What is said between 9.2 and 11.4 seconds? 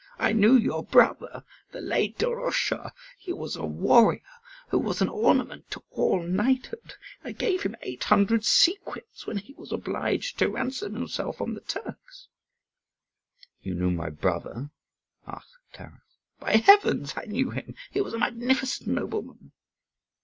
when he was obliged to ransom himself